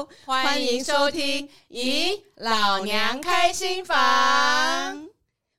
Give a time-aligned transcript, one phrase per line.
[0.00, 3.96] 好，欢迎收听《咦，老娘开新房》。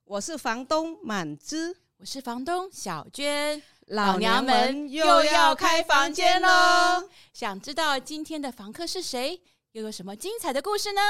[0.03, 7.07] 我是房东满枝，我是房东小娟，老娘们又要开房间喽！
[7.33, 9.39] 想知道今天的房客是谁，
[9.73, 11.01] 又有什么精彩的故事呢？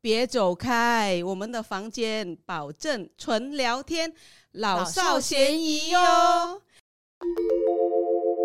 [0.00, 4.14] 别走开，我们的房间保证纯聊天，
[4.52, 6.62] 老少咸宜哟。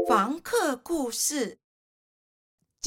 [0.09, 1.59] 房客故事。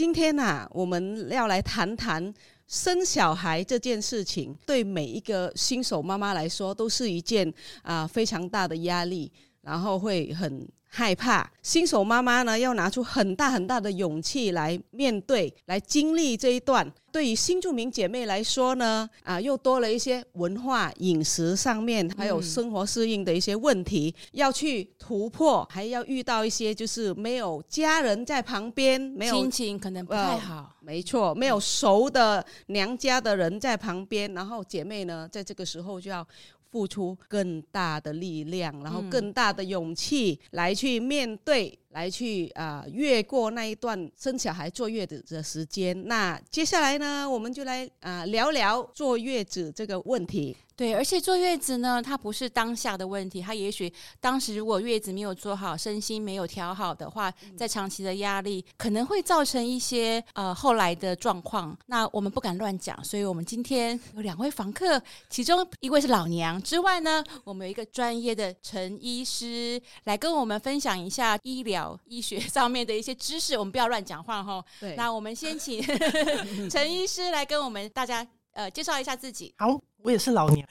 [0.00, 2.32] 今天呐、我们要来谈谈
[2.66, 10.66] 生小孩这件事情，对每一个新手妈妈来说，都是一件啊、非常大的压力，然后会很。
[10.92, 16.92] 害怕新手妈妈呢，要拿出很大很大的勇气来面对、来经历这一段。
[17.12, 30.56] 对于新住民姐妹来说呢，啊，又多了一些文化、饮食上面，还有生活适应的一些问题、嗯、要去突破，还要遇到一些就是没有家人在旁边，没有心情可能不太好。
[30.56, 36.26] 呃、没错，没有熟的娘家的人在旁边，然后姐妹呢，在这个时候就要。
[36.70, 46.06] 付出更大的力量，然后更大的勇气来去面对，来去啊、呃、越过那一段生小孩坐月子的时间。
[46.06, 50.56] 那接下来呢，我们就来啊、呃、聊聊坐月子这个问题。
[50.76, 61.76] 对，而且坐月子呢，它不是当下的问题，它也许当时如果月子没有做好，身心没有调好的话，在长期的压力可能会造成一些呃后来的状况。
[61.84, 73.56] 那我们不敢乱讲，所以我们今天有两位房客，其中一位是老娘之外呢，我们有一个专业的陈医师来跟我们分享一下医疗医学 上面的一些知识。
[73.56, 74.64] 我们不要乱讲话哈。
[74.80, 74.94] 对。
[74.96, 75.82] 那我们先请
[76.70, 79.54] 陈医师来跟我们大家呃介绍一下自己。
[79.58, 79.80] 好。
[80.02, 80.66] 我也是老娘，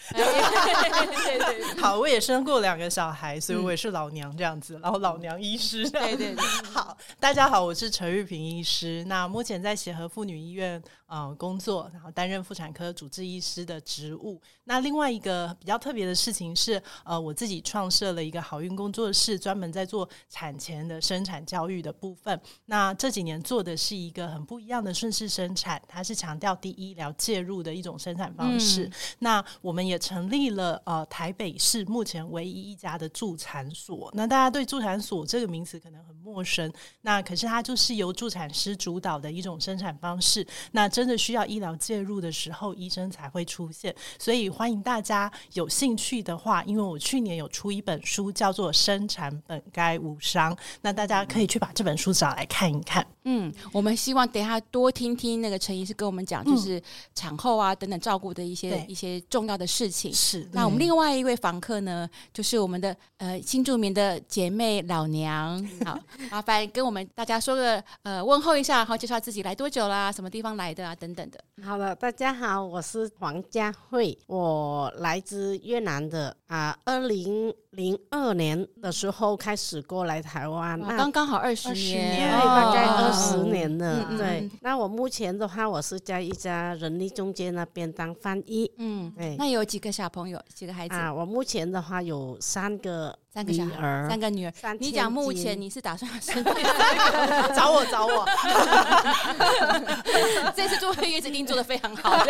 [1.80, 14.42] 好，我也生过两个小孩，所以我也是老娘这样子，然后老娘医师，对对对， 好，大家好，我是陈玉萍医师，那目前在协和妇女医院呃工作，然后担任妇产科主治医师的职务。
[14.64, 22.40] 那另外一个比较特别的事情是，呃，我自己创设了一个好运工作室，专门在做产前的生产教育的部分。
[22.66, 28.86] 那这几年做的是一个很不一样的顺势生产，它是强调低医疗介入的一种生产方式。
[28.86, 34.10] 嗯那我们也成立了呃台北市目前唯一一家的助产所。
[34.14, 36.72] 那大家对助产所这个名词可能很陌生，
[37.02, 40.46] 那可是它就是由助产师主导的一种生产方式。
[40.72, 43.94] 那真的需要医疗介入的时候，医生才会出现。
[44.18, 53.06] 所以欢迎大家有兴趣的话，因为我去年有出一本书叫做《生产本该无伤》，那大家可以去把这本书找来看一看。
[53.30, 56.82] 嗯，我们希望等一下多听听那个陈医师跟我们讲，就是
[57.14, 59.20] 产后啊等等照顾的一些一些。
[59.30, 60.48] 重要的事情是。
[60.54, 65.64] 那我们另外一位房客呢，就是我们的呃新著名的姐妹老娘。
[65.86, 66.00] 好，
[66.32, 71.40] 麻烦跟我们大家说个呃问候一下，然后介绍自己来多久啦，什么地方来的啊，等等的。
[71.64, 84.18] 好了，大家好，我是黄佳慧，我来自越南的啊，二零零二年的时候开始过来台湾，那刚刚好二十年，对，大概二十年了。
[84.18, 88.72] 对，那我目前的话，我是在一家人力中介那边当翻译。
[88.78, 89.36] 嗯，对。
[89.38, 91.14] 那有几个小朋友，几个孩子啊？
[91.14, 93.16] 我目前的话有三个。
[93.32, 94.52] 三个小孩，三个女儿。
[94.80, 97.54] 你讲目前你是打算生第三个？
[97.54, 98.26] 找 我找我。
[100.58, 102.26] 这次做月子一定做的非常好。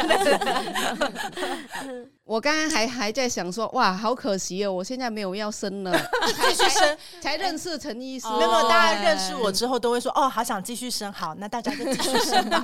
[2.29, 5.91] 我刚刚还还在想说，哇，好可惜哦，我现在没有要生了，
[6.47, 8.28] 继续生才认识陈医师。
[8.28, 11.12] 没有，大家认识我之后都会说，哦，好想继续生。
[11.12, 12.63] 好，那大家就继续生吧。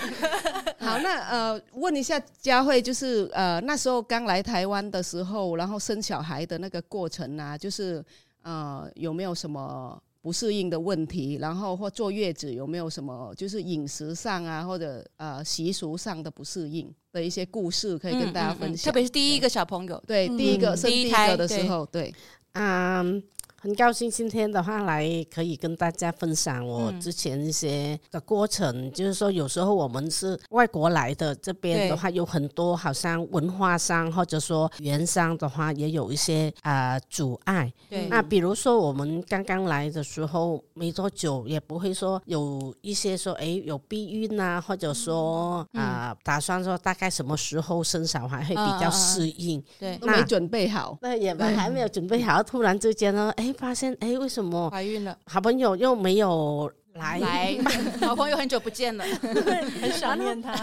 [0.78, 7.42] 好，那呃，问一下佳慧，就是呃那时候刚来台湾的时候，然后生小孩的那个过程呢？
[7.42, 8.04] 啊，就是
[8.42, 11.36] 呃，有没有什么不适应的问题？
[11.38, 18.70] 然后或坐月子有没有什么就是饮食上啊，或者呃习俗上的不适应的一些故事可以跟大家分享？
[18.70, 22.14] 嗯嗯嗯、特别是第一个小朋友，对，对，第一个生第一个的时候，对，
[22.52, 23.22] 嗯。
[23.64, 37.72] 很高兴今天的话来可以跟大家分享我之前一些的过程，嗯、就是说有时候我们是外国来的，这边的话有很多好像文化上或者说语言上的话也有一些啊、呃、阻碍。
[37.88, 49.58] 对，那比如说我们刚刚来的时候没多久，也不会说有一些说哎有避孕啊，或者说啊、嗯呃、打算说大概什么时候生小孩会比较适应。
[49.58, 53.53] 嗯嗯、对，那没准备好，那也没还没有准备好，突然之间呢，哎。
[53.54, 55.16] 发现哎，为什么怀孕了？
[55.26, 57.56] 好朋友又没有来来，
[58.00, 59.04] 好朋友很久不见了，
[59.80, 60.54] 很想念他。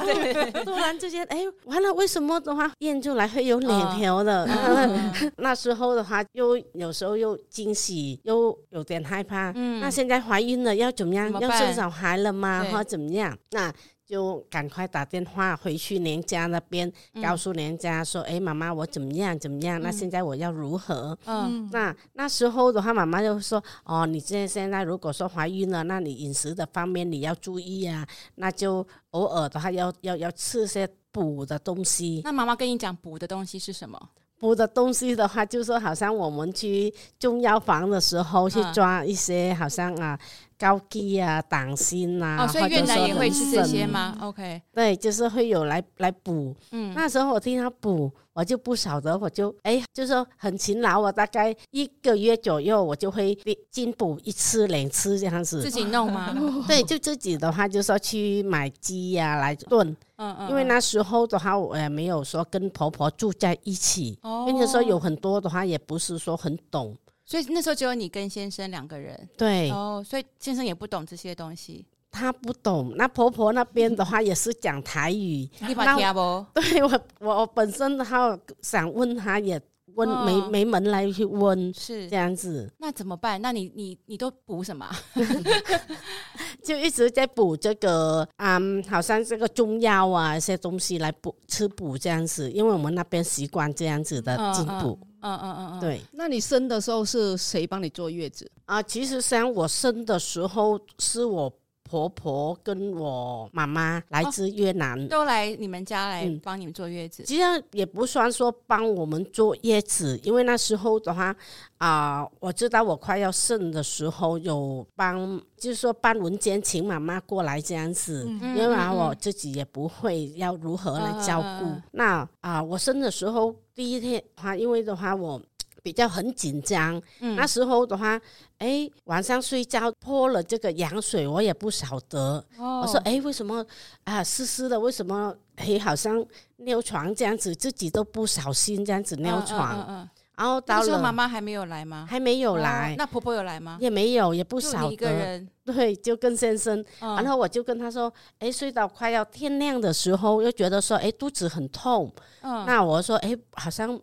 [0.63, 4.47] 突然之间，哎，完了，为什么的话验出来会有两条的？
[5.37, 9.51] 那时候的话，又有时候又惊喜，又有点害怕。
[9.51, 11.31] 那现在怀孕了，要怎么样？
[11.39, 12.65] 要生小孩了吗？
[12.71, 13.37] 或怎么样？
[13.51, 13.73] 那。
[14.11, 16.91] 就赶快打电话回去娘家那边，
[17.23, 19.81] 告诉娘家说：“哎、嗯，妈妈，我怎么样怎么样？
[19.81, 28.05] 那现在我要如何？”嗯，那那时候的话，妈妈就说：“哦，你现现在如果说怀孕了，那你饮食的方面你要注意啊，
[28.35, 33.97] 那就偶尔的话要要要吃些补的东西。”那妈妈跟你讲补的东西是什么？
[34.41, 40.19] 补的东西的话，就说好像我们去中药房的时候去抓一些，好像啊。
[40.61, 46.55] 枸杞啊，党莘啊，哦，所以越南也会吃这些吗？OK，对，就是会有来来补。
[46.69, 53.35] 嗯，那时候我听他补，我就不晓得，我就哎，就是说很勤劳，我大概一个月左右，我就会
[53.71, 55.63] 进补一次两次这样子。
[55.63, 56.31] 自己弄吗？
[56.69, 59.97] 对，就自己的话，就说去买鸡呀、啊、来炖。
[60.21, 60.49] 嗯嗯。
[60.49, 66.95] 因为那时候的话，我也没有说跟婆婆住在一起，并且说有很多的话，也不是说很懂。
[67.25, 72.93] 所以那时候只有你跟先生两个人，对哦，所以先生也不懂这些东西，他不懂。
[72.97, 76.45] 那婆婆那边的话也是讲台语， 你把听不？
[76.59, 79.61] 对我，我本身的话想问他，也
[79.95, 82.71] 问、哦、没没门来去问，是这样子。
[82.79, 83.41] 那怎么办？
[83.41, 84.89] 那你你你都补什么？
[86.63, 94.97] 就一直在补这个，嗯，好像这个中药啊，一些东西来补吃补这样子，因为我们那边习惯这样子的进补。
[95.01, 96.01] 嗯嗯嗯嗯嗯，对。
[96.13, 98.81] 那你生的时候是谁帮你坐月子啊？
[98.81, 101.51] 其实像我生的时候，是我
[101.91, 107.21] 婆婆跟我妈妈来自越南，哦、都来你们家来帮你们坐月子。
[107.23, 107.43] 其实
[107.73, 111.35] 也不算说帮我们坐月子，因为那时候的话
[111.79, 121.65] 啊、呃，我知道我快要生的时候有帮，就是说办文件请妈妈过来这样子，嗯、因为我自己也不会要如何来照顾。
[121.65, 122.05] 嗯、那
[122.39, 123.53] 啊、呃，我生的时候。
[123.73, 125.41] 第一天的话，因为的话我
[125.83, 128.19] 比较很紧张，嗯、那时候的话，
[128.59, 132.43] 哎，晚上睡觉泼了这个羊水，我也不晓得。
[132.57, 133.65] 哦、我说，哎，为什么
[134.03, 134.79] 啊湿湿的？
[134.79, 136.23] 为什么哎好像
[136.57, 140.07] 尿床这样子，自己都不小心这样子尿床。
[140.37, 142.07] 然后到了，妈妈还没有来吗？
[142.09, 142.95] 还没有来。
[142.97, 143.77] 那婆婆有来吗？
[143.79, 144.91] 也没有，也不晓得。
[144.91, 145.47] 一个人。
[145.63, 146.83] 对，就跟先生。
[146.99, 152.11] 然后我就跟他说：“哎，睡到快要天亮的时候，又觉得说，哎，肚子很痛。
[152.41, 153.99] 那我说，哎，好像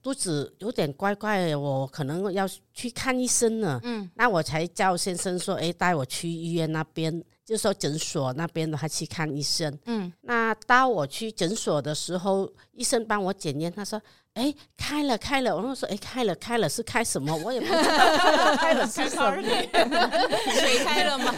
[0.00, 3.80] 肚子有点怪怪的，我可能要去看医生了。
[3.82, 4.08] 嗯。
[4.14, 9.76] 那我才叫先生说，哎，带我去医院那边，就说诊所那边的话去看医生。
[9.86, 10.10] 嗯。
[10.20, 14.00] 那到我去诊所的时候，医生帮我检验，他说。
[14.40, 17.36] 哎，开了开了，我跟说，哎，开了开了是开什么？
[17.44, 19.36] 我也不知道开了是什么，
[20.54, 21.34] 水开了吗？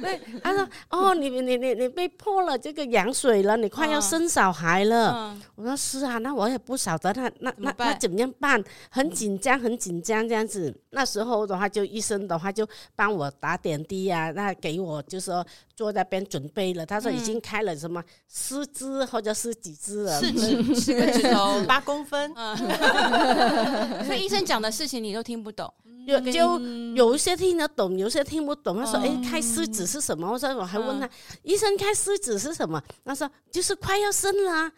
[0.00, 5.12] 对，他说，哦，你你你你被泼了这个羊水了，你快要生小孩了。
[5.12, 8.64] 嗯、我说是啊，那我也不晓得他那那那怎么样办？
[8.88, 10.74] 很紧张，很紧张这样子。
[10.88, 12.66] 那时候的话，就医生的话就
[12.96, 15.46] 帮我打点滴啊，那给我就说
[15.76, 16.86] 坐在边准备了。
[16.86, 20.18] 他说已经开了什么四支或者是几支了？
[20.18, 21.60] 四支，四个指头。
[21.74, 22.32] 八公分，
[24.06, 25.72] 所以医生讲的事情你都听不懂，
[26.06, 26.60] 有就
[26.94, 28.76] 有一些听得懂，有些听不懂。
[28.76, 31.10] 他说：“哎，开狮子是什么？”我说：“我还问他，
[31.42, 34.70] 医生开狮子是什么？”他说：“就是快要生了。”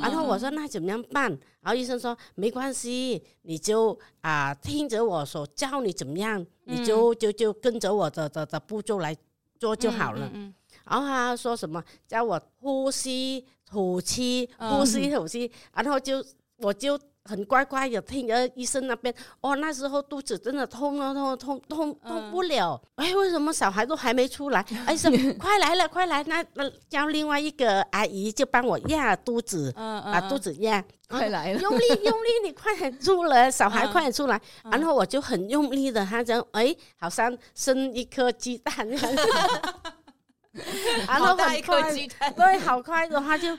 [0.00, 1.30] 然后我说：“那怎么样办？”
[1.60, 9.14] 然后医生说：“没关系，你就啊听着我说，教你怎么样，你就就就跟着我的的的步骤来
[9.60, 10.30] 做就好了。”
[10.88, 11.84] 然后他说什么？
[12.06, 13.44] 叫我呼吸。
[13.68, 16.24] 吐气，呼吸，吐气，然后就
[16.58, 19.14] 我就很乖乖的听着医生那边。
[19.42, 22.80] 哦，那时候肚子真的痛啊，痛痛痛痛不了。
[22.96, 24.64] 哎，为什么小孩都还没出来？
[24.86, 26.24] 哎，说快来了，快来！
[26.24, 34.40] 那那叫另外一个阿姨就帮我压肚子，把肚子压，快来了，用力用力，你快点出来，小孩快点出来。
[34.64, 38.74] 然后我就很用力的，他讲哎，好像生一颗鸡蛋。
[41.06, 41.92] 然后很快，
[42.36, 43.56] 对，好快的话就，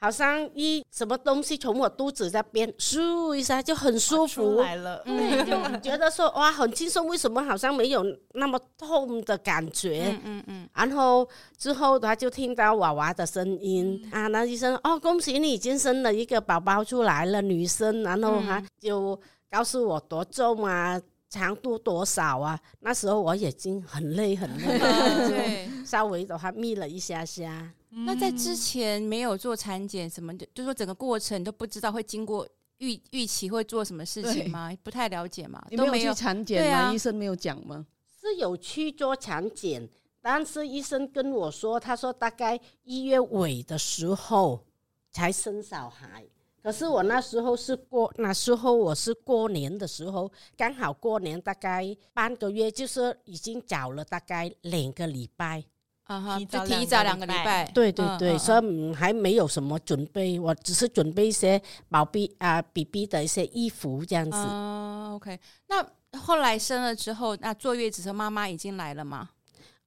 [0.00, 10.06] 好像一什么东西从我肚子这边咻一下就很舒服来了，嗯， 就觉得说哇很轻松，为什么好像没有那么痛的感觉？
[10.08, 19.18] 嗯嗯，嗯然后之后他就听到娃娃的声音、嗯、啊，那医生哦，恭喜你已经生了一个宝宝出来了，女生，然后他就
[19.50, 21.00] 告诉我多重啊。
[21.32, 22.60] 长度多少啊？
[22.80, 24.78] 那时候我眼睛很累很累，
[25.30, 27.72] 对，稍微的话眯了一下下。
[27.88, 32.46] 嗯、那在之前没有做产检，什么的就说整个过程都不知道会经过
[32.78, 34.70] 预预期会做什么事情吗？
[34.82, 35.64] 不太了解嘛？
[35.74, 36.92] 都没有去产检啊？
[36.92, 37.86] 医生没有讲吗？
[38.20, 39.88] 是有去做产检，
[40.20, 44.62] 但是医生跟我说，他说大概一月尾的时候
[45.10, 46.26] 才生小孩。
[46.62, 55.64] 可是我那时候是过，那时候我是过年的时候，刚好过年大概半个月，就是已经早了大概两个礼拜，
[56.04, 57.68] 啊哈，就提早两个礼拜。
[57.74, 64.36] 对对对，所以还没有什么准备，我只是准备一些宝贝啊 BB 的一些衣服这样子。
[64.36, 65.84] 哦，OK，那
[66.20, 69.30] 后来生了之后，那坐月子的时候妈妈已经来了吗？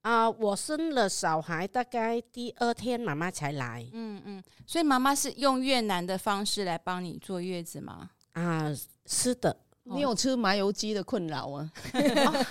[0.05, 3.83] 啊，我生了小孩，大概第二天妈妈才来。
[3.91, 8.12] 嗯嗯，所以妈妈是用越南的方式来帮你坐月子吗？
[8.33, 8.71] 啊，
[9.07, 9.57] 是的。
[9.88, 11.71] 你有吃麻油鸡的困扰啊？
[11.93, 12.45] 哦、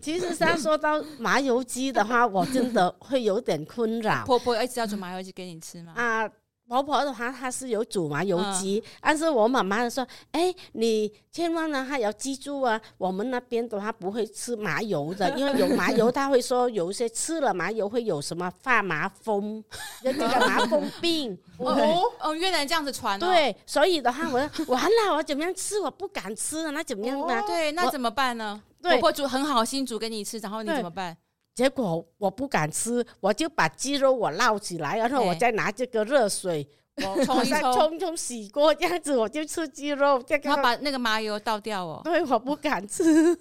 [0.00, 4.22] 其实像说到麻油鸡的话，我真的会有点困扰。
[4.26, 5.92] 婆婆一直要煮麻油鸡给你吃吗？
[5.96, 6.30] 啊。
[6.70, 19.64] 婆婆的话，她是有煮麻油鸡，嗯、但是我妈妈说：“哎，你千万呢，还要记住啊，我们那边的话不会吃麻油的，因为有麻油，她会说有一些吃了麻油会有什么发麻风，
[20.04, 21.36] 有那个麻风病。
[21.58, 23.26] 哦哦，越南这样子传、哦。
[23.26, 25.80] 对，所以的话，我说完了，我怎么样吃？
[25.80, 27.40] 我不敢吃了，那怎么样呢？
[27.40, 28.62] 哦、对，那怎么办呢？
[28.80, 31.16] 婆婆煮很好心煮给你吃，然后你怎么办？”
[31.60, 40.22] 结果我不敢吃，我就把鸡肉我捞起来，然后我再拿这个热水，我冲一冲冲洗过，这样子我就吃鸡肉。
[40.26, 42.00] 这个他把那个麻油倒掉哦。
[42.02, 43.36] 对，我不敢吃。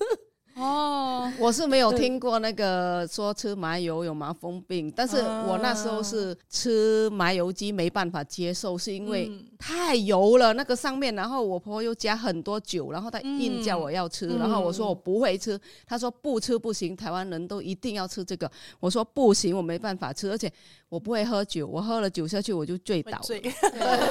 [0.57, 5.15] 哦， 我是没有听过那个说吃麻油有麻风病，但是
[5.47, 18.49] 我那时候是吃麻油鸡没办法接受，是因为太油了那个上面，然后我婆婆又加很多酒，然后她硬叫我要吃，然后我说我不会吃，她说不吃不行，台湾人都一定要吃这个，
[18.79, 20.51] 我说不行，我没办法吃，而且
[20.87, 23.19] 我不会喝酒，我喝了酒下去我就醉倒。
[23.19, 23.43] 醉。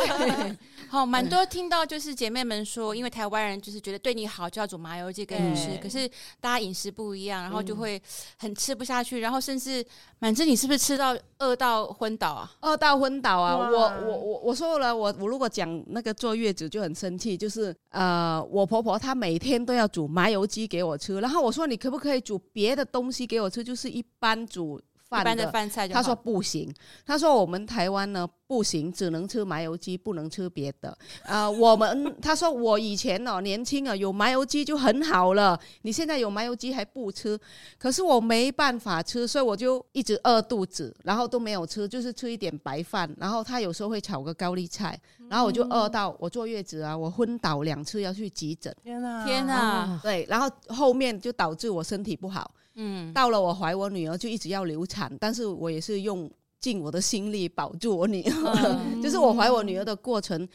[0.89, 6.09] 好，蛮多听到就是姐妹们说，因为台湾人就是觉得对你好就要煮麻油鸡给你吃，可是。
[6.41, 8.01] 大家饮食不一样，然后就会
[8.39, 9.85] 很吃不下去，嗯、然后甚至
[10.19, 12.51] 满枝，你是不是吃到饿到昏倒啊？
[12.61, 13.57] 饿到昏倒啊！
[13.57, 24.81] 我我我我说了，我我如果讲那个坐月子就很生气，就是呃，我婆婆她每天都要煮麻油鸡给我吃，然后我说你可不可以煮别的东西给我吃，就是一般煮。
[25.09, 26.73] 饭一般的饭菜就，他说不行。
[27.07, 30.91] 他说我们台湾呢不行，只能吃麻油鸡，不能吃别的。
[31.23, 37.39] 啊、呃， 我们他说我以前哦年轻啊有麻油鸡就很好了，你现在有麻油鸡还不吃，
[37.79, 43.09] 可是我没办法吃，所以我就一直饿肚子，然后都没有吃，就是吃一点白饭。
[43.19, 44.99] 然后他有时候会炒个高丽菜，
[45.29, 48.75] 然后我就饿到我坐月子啊，我昏倒两次要去急诊。
[48.83, 50.01] 天哪，天哪！
[50.03, 52.51] 对，然后后面就导致我身体不好。
[52.81, 56.31] 嗯，到了我怀我女儿就一直要流产，但是我也是用
[56.61, 58.81] 尽我的心力保住我女儿。
[58.95, 60.49] 嗯、 就是我怀我女儿的过程，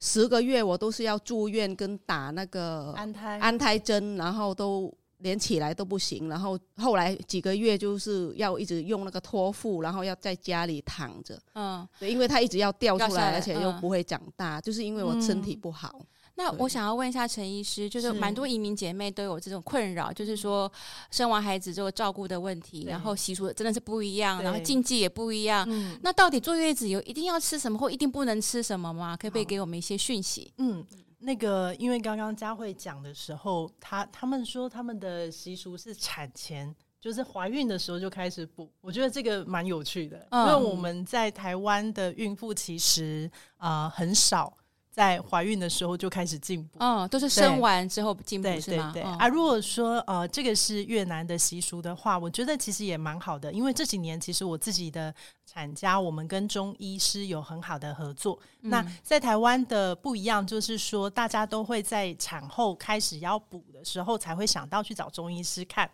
[0.00, 11.38] 十个月我都是要住院跟打那个安胎安胎针，然后都连起来都不行，然后后来几个月就是要一直用那个托腹，然后要在家里躺着。
[11.54, 16.00] 嗯，对，因为她一直要掉出来，而且又不会长大，嗯、就是因为我身体不好。
[16.42, 20.72] 那我想要问一下陈医师，就是蛮多移民姐妹都有这种困扰，就是说
[21.10, 25.66] 生完孩子之后照顾的问题，然后习俗真的是不一样，然后禁忌也不一样。
[25.68, 29.14] 嗯、那到底坐月子有一定要吃什么或一定不能吃什么吗？
[29.14, 30.50] 可不可以给我们一些讯息？
[30.56, 30.82] 嗯，
[31.18, 44.56] 那个因为刚刚佳慧讲的时候，他他们说他们的习俗是产前就是怀孕的时候就开始补，我觉得这个蛮有趣的，嗯、因为我们在台湾的孕妇其实啊、呃、很少。
[44.90, 48.90] 在怀孕的时候就开始进补，嗯，都是生完之后进补对是吗？
[48.92, 49.12] 对对对。
[49.12, 55.14] 嗯、啊，如果说呃这个是越南的习俗的话，我觉得其实也蛮好的，因为这几年其实我自己的
[55.46, 58.38] 产家，我们跟中医师有很好的合作。
[58.62, 65.88] 嗯、那在台湾的不一样，就是说大家都会在产后开始要补的时候，才会想到去找中医师看。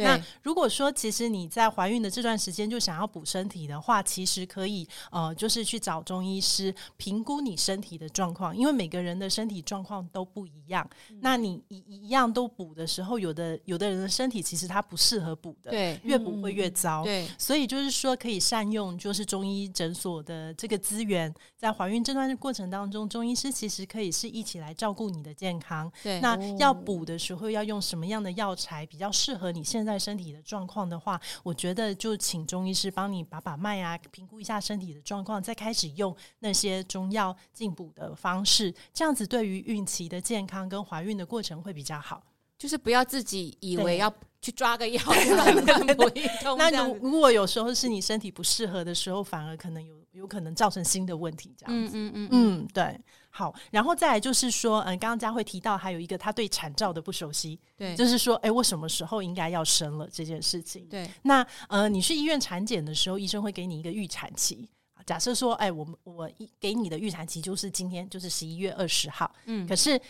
[0.00, 10.88] 对那如果说其实你在怀孕的这段时间就想要补身体的话，其实可以呃，就是去找中医师评估你身体的状况，因为每个人的身体状况都不一样。
[11.10, 17.02] 嗯、那你一一样都补的时候，有的有的人的身体其实他不适合补的，对，越补会越糟。
[17.02, 25.90] 嗯、对，所以就是说可以善用就是中医诊所的这个资源，在怀孕这段过程当中，中医师其实可以是一起来照顾你的健康。
[26.02, 42.22] 对，那要补的时候要用什么样的药材比较适合你现在在身体的状况的话，我觉得就请中医师帮你把把脉啊，评估一下身体的状况，再开始用那些中药进补的方式，这样子对于孕期的健康跟怀孕的过程会比较好。
[42.58, 46.76] 就是不要自己以为要去抓个药乱乱补一通这样子。
[46.76, 51.96] 那如如果有时候是你身体不适合的时候，反而可能有有可能造成新的问题，这样子。
[51.96, 53.00] 嗯嗯嗯嗯，对。
[53.30, 60.84] 好，然后再来就是说，嗯，刚刚佳慧提到还有一个他对产兆的不熟悉，对，就是说，哎，我什么时候应该要生了这件事情。
[60.90, 64.68] 对，那呃，你去医院产检的时候，医生会给你一个预产期。
[65.06, 69.32] 假设说，哎，我我一给你的预产期就是今天，就是十一月二十号。
[69.46, 70.00] 嗯，可是。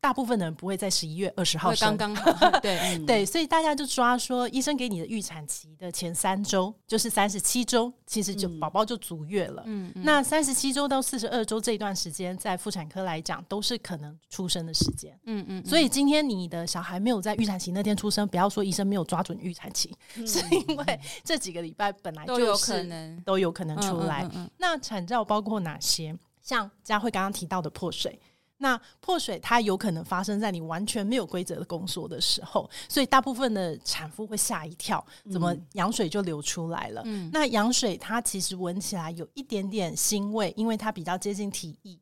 [0.00, 9.64] 大部分的人不会在十一月二十号生，刚刚好， 对、 嗯、对，所以大家就抓说，医生给你的预产期的前三周就是三十七周，其实就宝宝就足月了。
[9.66, 15.18] 嗯，那三十七周到四十二周这一段时间，在妇产科来讲都是可能出生的时间。
[15.24, 24.28] 嗯嗯，所以今天你的小孩没有在预产期那天出生，不要说医生没有抓准预产期，嗯、 是因为这几个礼拜本来就有可能都有可能出来。
[24.58, 26.16] 那产兆包括哪些？
[26.40, 28.18] 像佳慧刚刚提到的破水。
[28.58, 37.02] 那破水它有可能发生在你完全没有规则的宫缩的时候，所以大部分的产妇会吓一跳，怎么羊水就流出来了？
[37.04, 41.98] 嗯，那羊水它其实闻起来有一点点腥味，因为它比较接近体液。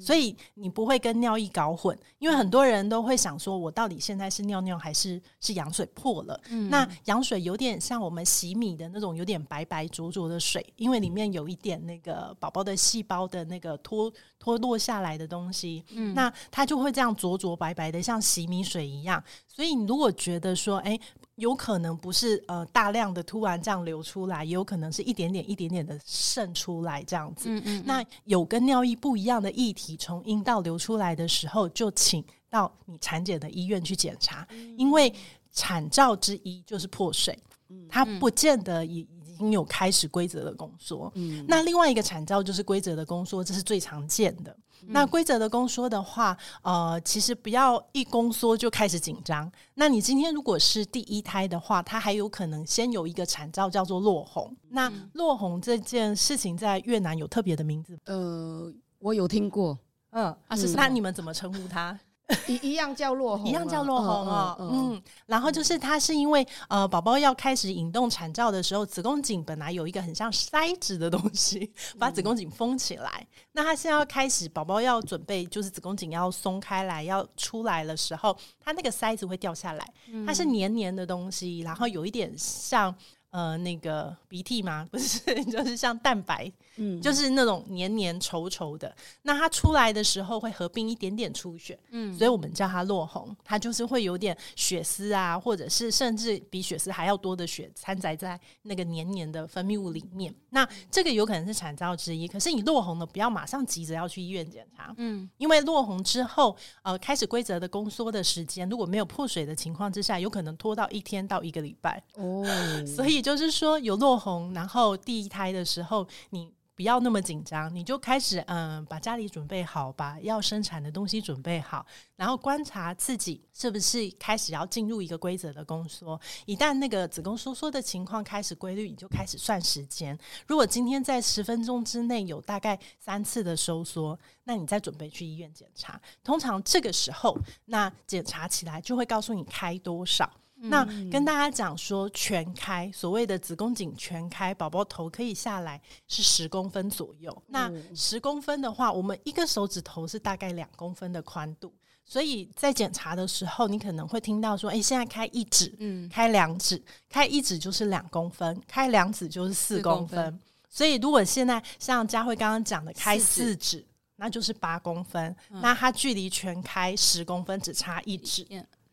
[0.00, 6.40] 所以你不会跟尿液搞混，因为很多人都会想说，我到底现在是尿尿还是是羊水破了？
[6.50, 19.22] 嗯、那羊水有点像我们洗米的那种有点白白浊浊的水，因为里面有一点那个宝宝的细胞的那个脱脱落下来的东西，嗯、那它就会这样浊浊白白的，像洗米水一样。
[19.46, 20.98] 所以你如果觉得说，哎。
[21.38, 27.48] 有可能不是呃大量的突然这样流出来，也有可能是一点点一点点的渗出来这样子。
[27.48, 35.12] 嗯嗯嗯，那有跟尿液不一样的液体从阴道流出来的时候，就请到你产检的医院去检查，嗯、因为
[35.52, 41.10] 产兆之一就是破水，嗯、它不见得已已经有开始规则的宫缩。
[41.14, 44.56] 嗯、那另外一个产兆就是规则的宫缩，这是最常见的。
[44.86, 49.50] 那规则的宫缩的话，呃，其实不要一宫缩就开始紧张。
[49.74, 54.56] 那你今天如果是第一胎的话，它还有可能先有一个产兆叫做落红。
[54.70, 57.98] 那落红这件事情在越南有特别的名字？
[58.04, 59.78] 呃，我有听过。
[60.10, 61.98] 嗯，啊，是那你们怎么称呼它？
[62.46, 64.56] 一一样叫落红，一样叫落红哦。
[64.60, 73.26] 嗯，然后就是它是因为呃，宝宝要开始引动产兆的时候，子宫颈本来有一个很像塞子的东西，把子宫颈封起来。
[73.52, 79.92] 那它现在要开始，宝宝要准备，就是子宫颈要松开来要出来的时候，它那个塞子会掉下来，
[80.26, 82.94] 它是黏黏的东西，然后有一点像。
[83.30, 84.88] 呃，那个鼻涕吗？
[84.90, 85.20] 不是，
[85.52, 88.92] 就是像蛋白，嗯，就是那种黏黏稠稠的。
[89.22, 93.36] 那它出来的时候会合并一点点出血，嗯，所以我们叫它落红。
[93.44, 100.34] 它就是会有点血丝啊，或者是甚至比血丝还要多的血掺杂在那个黏黏的分泌物里面。
[100.48, 102.26] 那这个有可能是产兆之一。
[102.26, 112.42] 可是你落红了，不要马上急着要去医院检查，嗯，因为落红之后，呃，开始规则的宫缩的时间，如果没有破水的情况之下，有可能拖到一天到一个礼拜哦，
[112.86, 113.18] 所以。
[113.28, 126.20] 就是说，有落红，然后第一胎的时候，你不要那么紧张，你就开始嗯，把家里准备好，把要生产的东西准备好，然后观察自己是不是开始要进入一个规则的宫缩。
[126.46, 130.16] 一旦那个子宫收缩的情况开始规律，你就开始算时间。
[130.46, 136.00] 如果今天在十分钟之内有大概三次的收缩，那你再准备去医院检查。
[136.22, 140.30] 通常这个时候，那检查起来就会告诉你开多少。
[140.60, 147.42] 那跟大家讲说，全开，所谓的子宫颈全开，宝宝头可以下来是十公分左右。
[147.46, 151.72] 那十公分的话，我们一个手指头是大概两公分的宽度，
[152.04, 160.24] 所以在检查的时候，你可能会听到说，诶，现在开一指，嗯，开两指，开一指就是两公分，开两指就是四公分。
[160.24, 168.44] 公分，所以如果现在像佳慧刚刚讲的开四指，那就是八公分，嗯，那它距离全开十公分只差一指。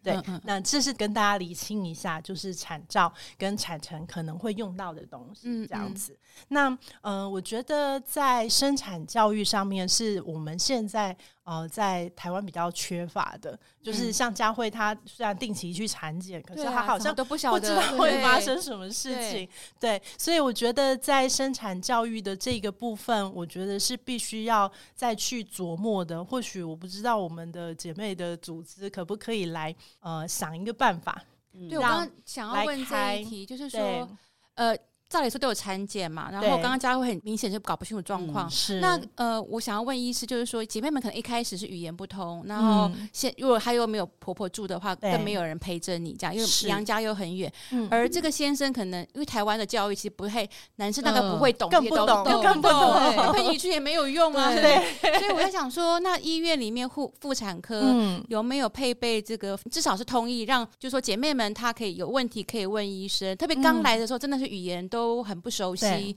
[0.06, 6.18] 对，嗯嗯，那这是跟大家厘清一下，就是产照跟产程可能会用到的东西，这样子。
[6.48, 11.18] 那嗯，那呃，我觉得在生产教育上面，是我们现在。
[11.46, 19.48] 呃，在台湾比较缺乏的，就是像佳慧，她虽然定期去产检，嗯、可是她好像都不晓得会发生什么事情。
[19.80, 26.26] 对，对，所以我觉得在生产教育的这个部分，我觉得是必须要再去琢磨的。
[26.26, 31.24] 或许我不知道我们的姐妹的组织可不可以来呃想一个办法。
[31.70, 34.10] 对，我刚刚想要问这一题，就是说，
[34.56, 34.76] 呃。
[35.08, 38.48] 照理说都有产检嘛，然后对刚刚佳慧很明显就搞不清楚状况。
[38.48, 47.52] 嗯是那呃，我想要问医师，就是说姐妹们可能一开始是语言不通，然后现如果她又没有婆婆住的话，更没有人陪着你这样，因为娘家又很远。
[47.72, 52.80] 嗯而这个先生可能因为台湾的教育其实不太，男生大概不会懂更不懂更不懂
[53.16, 54.52] 懂，陪你去也没有用啊。
[54.54, 54.76] 对，
[55.20, 57.82] 所以我在想说，那医院里面妇妇产科。
[57.84, 59.58] 嗯，有没有配备这个？
[59.70, 63.36] 至少是通译，让就是说姐妹们她可以有问题可以问医生。
[63.38, 66.16] 特别刚来的时候，真的是语言都很不熟悉。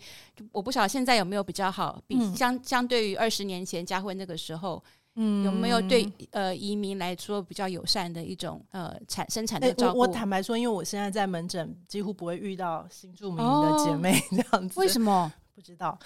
[0.53, 4.81] 我不晓得现在有没有比较好，比嗯相相对于二十年前佳慧那个时候，
[5.17, 9.99] 嗯有没有对呃移民来说比较友善的一种呃产生产哎的照顾？
[9.99, 14.79] 我我坦白说，因为我现在在门诊几乎不会遇到新住民的姐妹这样子。
[14.79, 15.33] 为什么？
[15.57, 15.99] 不知道？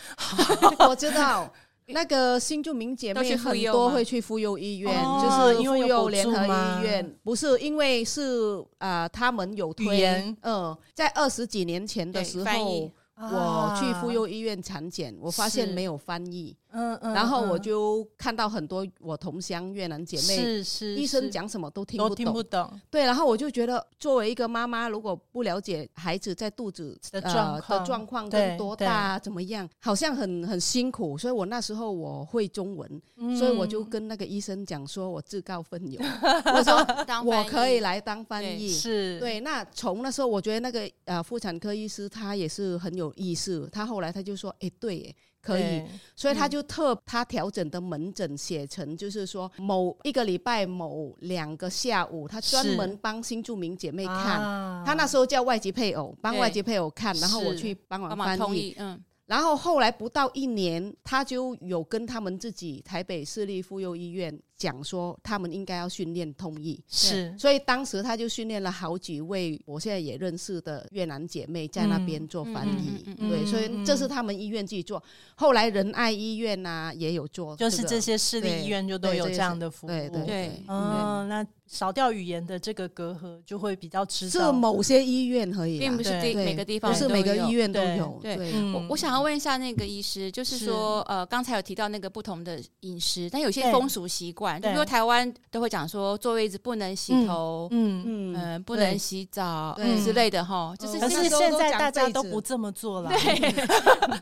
[0.88, 1.52] 我知道。
[1.86, 31.16] 那个新住民姐妹很多会去妇幼医院，哦就是妇幼联合医院，不是因为是啊、呃他们有推嗯，在二十几年前的时候，我去妇啊幼医院产检，我发现没有翻译，嗯嗯然后我嗯就看到很多我同乡越南姐妹，是是医生讲什么都听都不懂，听不懂，对，然后我就觉得，作为一个妈妈，如果不了解孩子在肚子的呃状况的状况对跟多大啊，怎么样，好像很很辛苦。
[31.18, 33.36] 所以我那时候我会中文，嗯。
[33.36, 36.02] 所以我就跟那个医生讲说，我自告奋勇，
[36.54, 38.70] 我说当我可以来当翻对译。
[38.70, 45.82] 是，对，那从那时候，我觉得那个呃妇产科医师他也是很有意思，他后来他就说，哎，对耶，可以。
[46.14, 54.40] 所以他就特他调整的门诊写成，就是说某一个礼拜某两个下午，他专门帮新住民姐妹看。
[54.40, 54.84] 啊。
[54.86, 66.80] 他那时候叫外籍配偶，帮外籍配偶看，然后我去帮忙翻译，嗯，然后后来不到一年，他就有跟他们自己台北市立妇幼医院讲说，他们应该要训练通译。
[66.86, 67.34] 是。
[67.36, 75.02] 所以当时他就训练了好几位我现在也认识的越南姐妹在那边做翻译，嗯嗯嗯嗯对，嗯所以这是他们医院自己做。
[75.34, 90.66] 后来仁爱医院呐、啊、也有做、个，就是这些私立医院就都有这样的服务，对对对嗯，那少掉语言的这个隔阂，就会比较知道是某些医院而已啦，并不是每个地方不是每个医院都有，对对，嗯我我想要问一下那个医师，就是是。
[90.66, 100.02] 说，呃，刚才有提到那个不同的饮食，但有些风俗习惯，就比如说台湾都会讲说坐位置不能洗头，嗯，嗯、嗯，不能洗澡对。
[100.02, 103.10] 之类的哈，就是现在大家都不这么做了，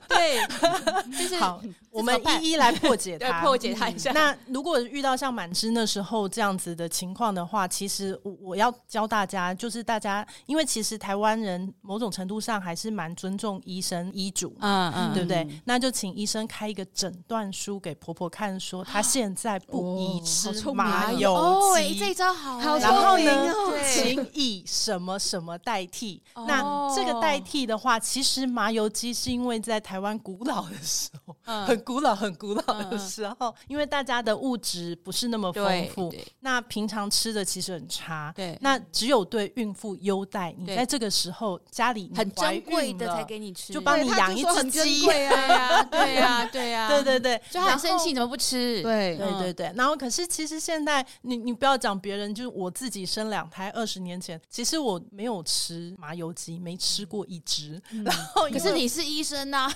[0.09, 0.39] 对，
[1.19, 1.59] 就是好，
[1.91, 4.13] 我们一一来破解它， 破解它一下。
[4.13, 15.47] 那如果遇到像满枝那时候这样子的情况的话，其实我我要教大家，就是大家，因为其实台湾人某种程度上还是蛮尊重医生医嘱，嗯嗯，对不对？
[15.65, 21.99] 那就请医生开一个诊断书给婆婆看，说她现在不宜哦吃麻油啊哦，哎，鸡。
[21.99, 22.59] 这一招好。
[22.79, 26.23] 然后呢聪明哦，请以什么什么代替？
[26.35, 26.45] 哦。
[26.49, 31.67] 那这个代替的话，其实麻油鸡是因为在台湾古老的时候，嗯。
[31.67, 38.33] 很古老、很古老的时候，因为大家的物质不是那么丰富，那平常吃的其实很差。
[38.35, 38.57] 对。
[38.61, 45.07] 那只有对孕妇优待，你在这个时候家里很珍贵的才给你吃，就帮你养一只鸡。
[45.07, 48.83] 对呀，对呀，对 呀，对对对，就很生气，怎么不吃？
[48.83, 59.69] 对对对对，然后可是其实现在你你不要讲别人，就是我自己生两胎二十年前，其实我没有吃麻油鸡，没吃过一只，然后可是你是医生呐，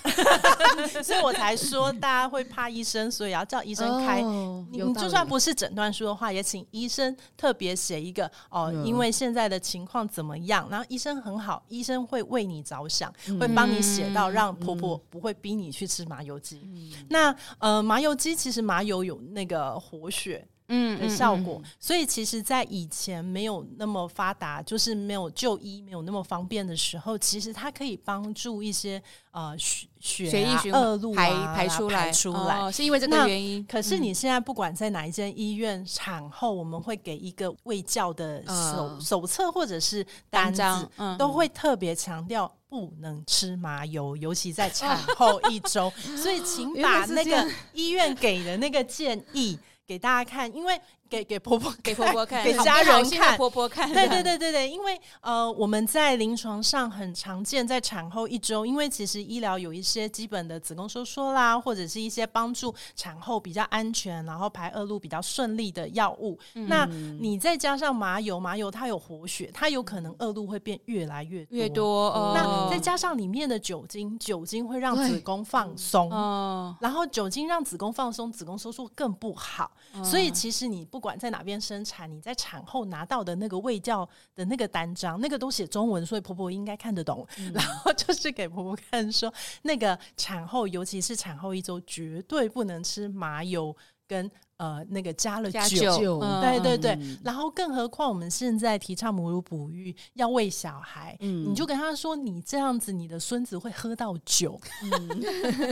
[1.04, 4.22] 所以我才说大家会怕医生，所以要叫医生开。
[4.22, 8.86] 哦你你就算不是诊断书的话，也请医生特别写一个哦，嗯。
[8.86, 13.38] 因为现在的情况怎么样，然后医生很好，医生会为你着想，嗯。
[13.38, 16.94] 会帮你写到让婆婆不会逼你去吃麻油鸡。
[17.10, 20.46] 那呃，麻油鸡其实麻油有那个活血。
[20.68, 29.00] 嗯的效果，所以其实，在以前没有那么发达，就是没有就医没有那么方便的时候，其实它可以帮助一些
[29.32, 31.16] 呃血血、啊、血液循恶露、啊、
[31.54, 32.58] 排排出来，排出来。
[32.58, 33.62] 哦，是因为这个原因。
[33.66, 40.62] 可是你现在不管在哪一间医院，产后我们会给一个卫教的手、嗯手册或者是单子，
[40.96, 45.92] 嗯都会特别强调不能吃麻油，尤其在 产后一周。
[46.16, 49.58] 所以请把那个医院给的那个建议。
[49.86, 50.80] 给大家看，因为
[51.14, 53.92] 给给婆婆给婆婆看，给家人看，婆婆看。
[53.92, 66.38] 对对对对对，因为呃，我们在临床上很常见，在产后一周，因为其实医疗有一些基本的子宫收缩啦，或者是一些帮助产后比较安全，然后排恶露比较顺利的药物。
[66.54, 66.84] 嗯那
[67.20, 71.56] 你再加上麻油，麻油它有活血，它有可能恶露会变越来越多。
[71.56, 76.10] 越多哦，那再加上里面的酒精，酒精会让子宫放松。
[76.10, 79.70] 哦，然后酒精让子宫放松，子宫收缩更不好。
[80.02, 87.26] 所以其实你不管在哪边生产，你在产后拿到的那个卫教的那个单张，那个都写中文，所以婆婆应该看得懂。
[87.38, 94.30] 嗯、然后就是给婆婆看说，那个产后，尤其是产后一周，绝对不能吃麻油跟。
[94.56, 105.24] 呃，那个加了酒，酒对对对，嗯、然后更何况我们现在提倡母乳哺育，要喂小孩，嗯、你就跟他说，你这样子，你的孙子会喝到酒，嗯。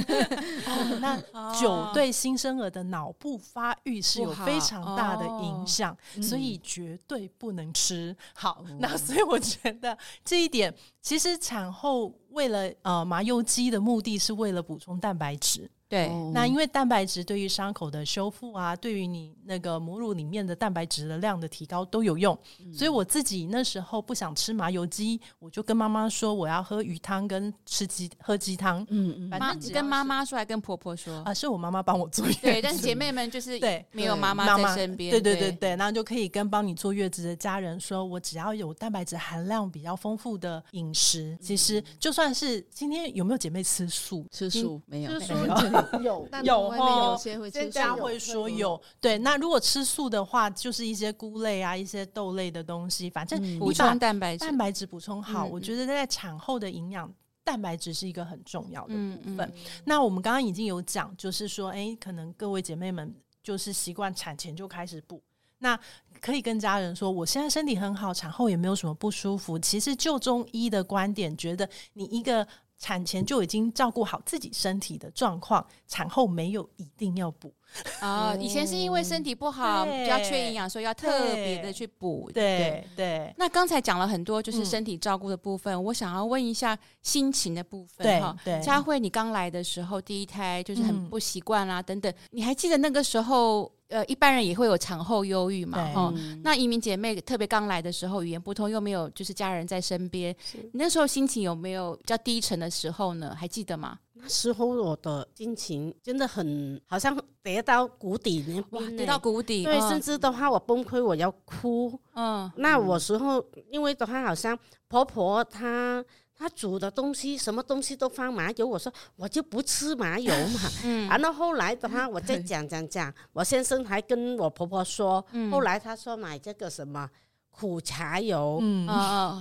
[0.67, 1.17] 哦、那
[1.59, 8.17] 酒对新生儿的脑部发育是有非常大的影响，哦、所以绝对不能吃。
[8.35, 15.71] 好，嗯、那所以我觉得这一点，其实产后为了呃麻油鸡的目的是为了补充蛋白质。
[15.93, 22.35] 对，那因为蛋白质对于伤口的修复啊，对于你那个母乳里面的蛋白质的量的提高都有用。
[22.65, 28.81] 嗯、所以我自己那时候不想吃麻油鸡，我就跟妈妈说我要喝鱼汤跟吃鸡喝鸡汤。
[28.89, 31.35] 嗯嗯，反正你跟妈妈说还跟婆婆说啊？
[31.35, 32.41] 是我妈妈帮我坐月子。
[32.41, 35.11] 对，但是姐妹们就是对没有妈妈在身边。
[35.11, 44.27] 对对对对，然后就可以跟帮你坐月子的家人说，我只要有蛋白质含量比较丰富的饮食，其实就算是今天有没有姐妹吃素？
[44.31, 45.13] 吃素没有？
[46.03, 48.81] 有有哦，有家会说有。
[49.01, 55.45] 对，那如果吃素的话，就是一些菇类啊，一些豆类的东西，反正补充蛋白质，蛋白质补充好。
[55.45, 57.13] 我觉得在产后的营养，
[57.45, 59.53] 蛋白质是一个很重要的部分。
[59.85, 65.23] 那我们刚刚已经有讲，就是说，哎，可能各位姐妹们就是习惯产前就开始补，
[65.59, 65.79] 那
[66.21, 69.59] 可以跟家人说，我现在身体很好，产后也没有什么不舒服。
[69.59, 72.47] 其实就中医的观点，觉得你一个。
[72.83, 77.55] 产前就已经照顾好自己身体的状况，产后没有一定要补
[78.01, 78.35] 啊。
[78.43, 82.29] 以前是因为身体不好，比较缺营养，所以要特别的去补。
[82.35, 83.33] 对对。
[83.39, 85.85] 那刚才讲了很多，就是身体照顾的部分。
[85.85, 88.37] 我想要问一下心情的部分哈。
[88.45, 92.13] 对，佳慧，你刚来的时候，第一胎就是很不习惯啦，等等。
[92.33, 93.71] 你还记得那个时候？
[93.93, 96.13] 呃，一般人也会有产后忧郁嘛，哈。
[96.43, 103.37] 那移民姐妹特别刚来的时候，语言不通，又没有就是家人在身边，你那时候心情有没有比较低沉的时候呢？
[103.39, 103.99] 还记得吗？
[104.15, 109.65] 那时候我的心情真的很，好像跌到谷底那，哇，跌到谷底。
[109.65, 111.99] 对，嗯、甚至的话我崩溃，我要哭。
[112.15, 116.03] 嗯，那我时候因为的话，好像婆婆她。
[116.43, 120.61] 他煮的东西，什么东西都放麻油，我说我就不吃麻油嘛。
[120.85, 127.09] 嗯，然后后来的话，我再讲讲讲，我先生还跟我婆婆说，后来他说买这个什么
[127.51, 128.87] 苦茶油，嗯，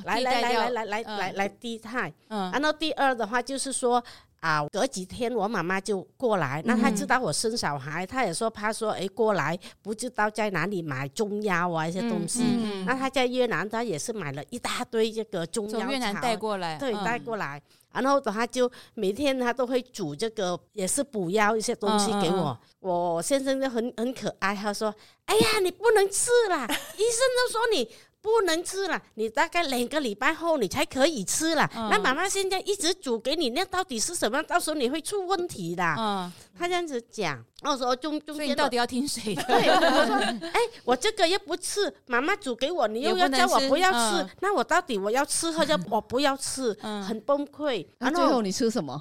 [0.06, 2.14] 来来来来来来来来低碳。
[2.28, 4.04] 嗯，然后第二的话就是说。
[4.42, 12.44] 啊，隔几天我妈妈就过来，那她知道我生小孩，她也说怕说，哎，过来不知道在哪里买中药啊一些东西。
[12.86, 17.62] 那她在越南，她也是买了一大堆这个中药，从越南带过来，对，带过来。
[17.94, 22.58] 然后的话就每天她都会煮这个，也是补药一些东西给我。
[22.80, 24.92] 我先生就很很可爱，他说
[25.26, 27.88] ：“哎呀，你不能吃啦，医生都说你。”
[28.22, 31.70] 不能吃了，你大概两个礼拜后你才可以吃了。
[31.76, 34.42] 嗯、那妈妈现在一直煮给你，那到底是什么？
[34.44, 35.84] 到时候你会出问题的。
[35.98, 37.44] 嗯，他这样子讲。
[37.64, 39.44] 我说中中间，到底要听谁的？
[39.44, 40.16] 对，我说，
[40.50, 46.76] 哎，我这个又不吃，妈妈煮给我，你又要叫我不要吃，那我到底我要吃或者我不要吃？
[47.08, 47.86] 很崩溃。
[48.00, 49.00] 那最后你吃什么？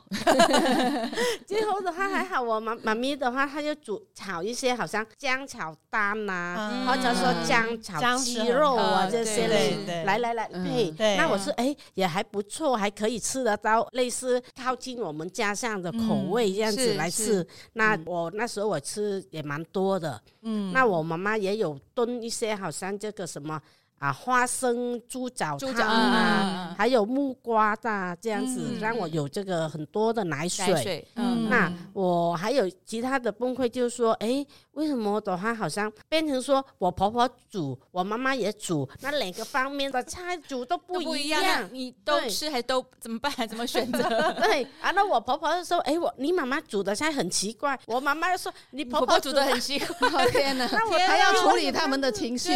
[1.49, 10.93] 最后的话还好，我妈妈咪的话，她就煮炒一些，好像姜炒蛋呐，或者说姜炒鸡肉啊这些嘞，来来来配。
[11.17, 17.47] 那我是，哎，也还不错，还可以吃得到，类似靠近我们家乡的口味这样子来吃。
[17.73, 18.51] 那我那。
[18.51, 23.63] 时候我吃也蛮多的，嗯，那我妈妈也有炖一些，好像这个什么。
[24.01, 31.07] 啊，花生猪脚汤啊，还有木瓜的这样子，让我有这个很多的奶水。
[31.17, 43.31] 嗯，那我还有其他的崩溃，就是说，哎，为什么的话好像变成说我婆婆煮，我妈妈也煮，那两个方面的菜煮都不一样，你都吃还都怎么办？
[43.47, 44.33] 怎么选择？
[44.41, 52.51] 对， 啊，那我婆婆就说，哎，我你妈妈煮的菜很奇怪，我妈妈就说你婆婆煮的很奇怪， 天哪，那我还要处理他们的情绪，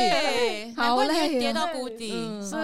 [0.75, 1.34] 好累。
[1.39, 2.11] 跌到谷底，
[2.43, 2.57] 是。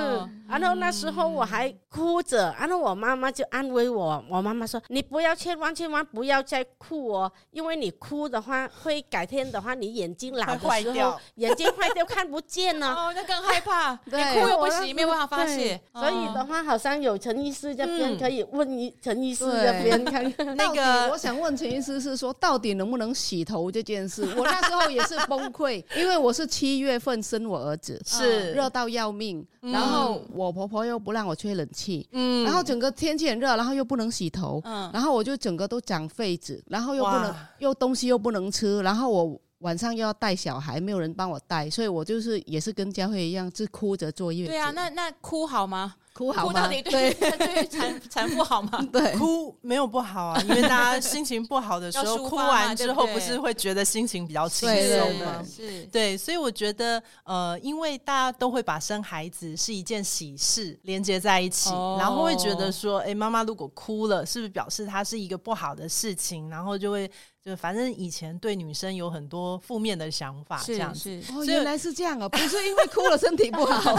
[0.51, 12.95] 然后那时候我还哭着，然后我妈妈就安慰我，我妈妈说：“你不要，千万千万不要再哭哦，因为你哭的话，会改天的话，你眼睛老的时候，眼睛坏掉看不见了。
[12.95, 15.81] ”哦，那更害怕， 你哭又不行，没办法发泄。
[15.95, 20.57] 所以的话，好像有陈医师这边可以问一陈医师这边看看。
[20.57, 24.23] 那个，我想问陈医师是说，到底能不能洗头这件事？
[24.37, 28.51] 我那时候也是崩溃，因为我是七月份生我儿子，是。
[28.51, 44.50] 热到要命，嗯、然后我婆婆又不让我吹冷气，嗯，然后整个天气很热，然后又不能洗头，嗯，然后我就整个都长痱子，然后又不能，又东西又不能吃，然后我晚上又要带小孩，没有人帮我带，所以我就是也是跟佳慧一样，是哭着坐月子。
[44.50, 45.94] 对啊，那那哭好吗？
[46.12, 46.49] 哭好吗？
[46.49, 48.85] 哭到底对对产产妇好吗？
[48.92, 55.44] 对，哭没有不好啊，因为大家心情不好的时候，哭完之后不是会觉得心情比较轻松吗？
[55.44, 66.49] 是，对，所以我觉得呃，因为大家都会把生孩子是一件喜事连接在一起，哦、然后会觉得说，哎，妈妈如果哭了，是不是表示她是一个不好的事情？
[66.51, 67.11] 然后就会。
[67.42, 71.18] 就反正以前对女生有很多负面的想法，这样子。
[71.33, 73.96] 哦，原来是这样啊，不是因为哭了身体不好。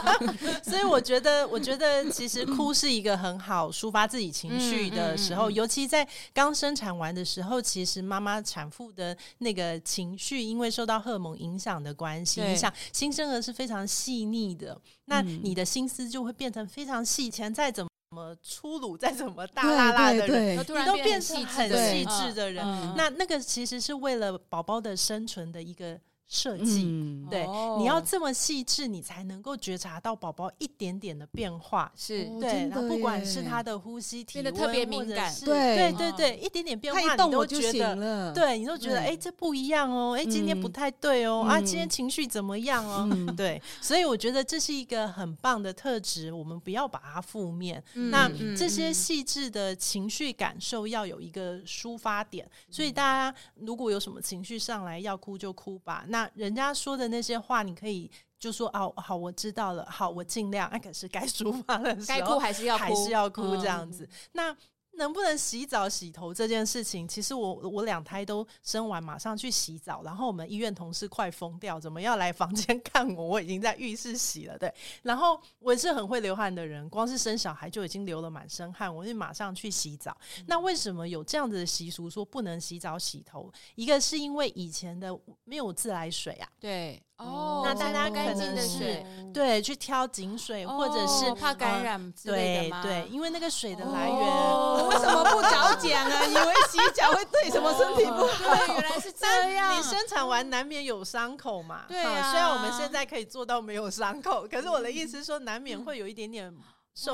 [0.64, 14.80] 所以我觉得，我觉得其实哭是一个很好抒发自己情绪的时候，尤其在刚生产完的时候，其实妈妈产妇的那个情绪，因为受到荷尔蒙影响的关系，影响新生儿是非常细腻的。
[15.04, 17.87] 那你的心思就会变成非常细，前再怎么。
[18.10, 22.64] 怎么粗鲁，再怎么大啦啦的人，你都变成很细致的人。
[22.96, 26.00] 那那个其实是为了宝宝的生存的一个。
[26.28, 31.90] 设计、嗯、对，哦、你要这么细致，你才能够觉察到宝宝一点点的变化。
[31.96, 43.08] 是对，然后不管是他的呼吸体温，特别敏感，对对对对，一点点变化，你都觉得，对，你都觉得，哎对，这不一样哦，哎，今天不太对哦，嗯、啊，今天情绪怎么样哦？
[43.10, 47.82] 嗯、对，所以我觉得这是一个很棒的特质，我们不要把它负面。
[47.94, 56.04] 嗯、那这些细致的情绪感受要有一个抒发点，所以大家如果有什么情绪上来，要哭就哭吧。
[56.08, 60.68] 那那人家说的那些话，你可以就说哦，好，我知道了，好，我尽量。
[60.72, 64.04] 那可是该抒发的时候，该哭还是要哭，还是要哭这样子。
[64.04, 64.56] 嗯、那。
[64.98, 73.24] 能不能洗澡洗头这件事情，其实我我两胎都生完，马上去洗澡，然后我们医院同事快疯掉，怎么要来房间看我？
[73.24, 74.72] 我已经在浴室洗了，对。
[75.02, 80.14] 然后我也是很会流汗的人，光是生小孩就已经流了满身汗，我就马上去洗澡。
[80.38, 83.50] 嗯、那为什么有这样子的习俗，说不能洗澡洗头？
[83.76, 87.02] 一个是因为以前的没有自来水啊，对。
[87.18, 89.04] 哦，那大家可能是
[89.34, 92.80] 对去挑井水，或者是怕感染之类的吗？
[92.82, 96.24] 对对，因为那个水的来源，为什么不早讲啊？
[96.30, 98.66] 以为洗脚会对什么身体不好？
[98.68, 99.76] 原来是这样。
[99.76, 101.82] 你生产完难免有伤口嘛？
[101.88, 102.30] 对啊。
[102.30, 106.54] 虽然我们现在可以做到没有伤口，可是我的意思是说，难免会有一点点。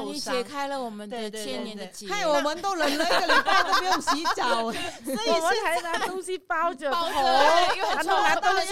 [0.07, 6.91] 你解开了我们的千年的结，害我们都忍了一个礼拜都不用洗澡，所以我们还拿东西包着。
[6.91, 8.69] 头，然后拿东西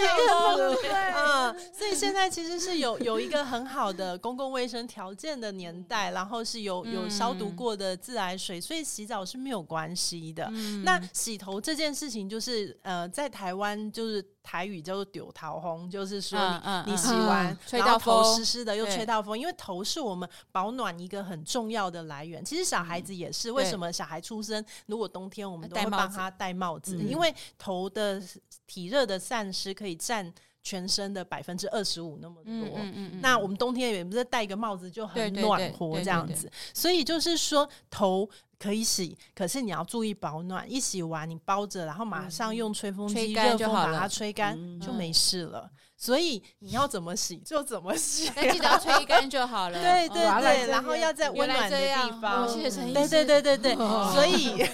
[0.81, 10.49] 对，嗯，所以现在其实是有 有一个很好的公共卫生条件的年代，然后是有有消毒过的自来水，所以洗澡是没有关系的。
[10.83, 14.25] 那洗头这件事情，就是呃，在台湾就是。
[14.43, 16.37] 台语叫做“丢桃红”，就是说
[16.85, 22.43] 你你洗完，吹到头湿湿的，又吹到风，因为头是我们保暖一个很重要的来源。
[22.43, 28.21] 其实小孩子也是，为什么小孩出生，如果冬天我们都会帮他戴帽子，因为头的
[28.67, 32.77] 体热的散失可以占全身的百分之二十五那么多。
[33.21, 38.29] 那我们冬天也不是戴一个帽子就很暖和这样子，所以就是说头。
[38.63, 40.65] 可以洗，可是你要注意保暖。
[40.71, 45.69] 一洗完，你包着，然后马上用吹风机热风把它吹干，就没事了。
[45.97, 49.79] 所以你要怎么洗就怎么洗， 但记得要吹干就好了。
[49.83, 52.47] 对对对，然后要在温暖的地方。
[52.93, 53.75] 对对对对对，
[54.13, 54.65] 所以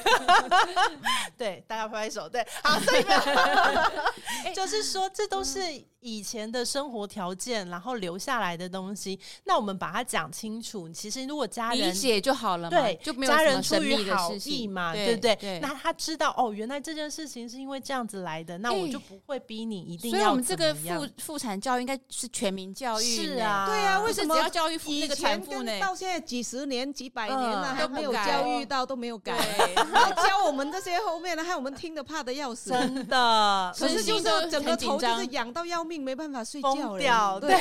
[1.38, 2.30] 对大家拍拍手。
[2.30, 3.04] 对，好，所以
[4.54, 5.60] 就是说，这都是
[6.02, 9.20] 以前的生活条件，然后留下来的东西。
[9.44, 10.90] 那我们把它讲清楚。
[10.90, 13.62] 其实如果家人理解就好了，对，就没有家人。
[13.62, 15.60] 出于好意嘛，对不对？
[15.62, 20.18] 那他知道哦，原来这件事情是因为这样子来的，那我就不会逼你一定要。
[20.18, 24.00] 所以我们这个妇妇产教育应该是全民教育，是啊，对啊。
[24.00, 25.80] 为什么只要教育那个产妇呢？
[25.80, 29.36] 到现在几十年、几百年了，还没有教育到，都没有改。
[29.94, 33.74] 要教我们这些后面的，害我们听的怕的要死，真的。
[33.78, 37.40] 可是就是整个头就是痒到要命，没办法睡觉了。
[37.42, 37.54] 对。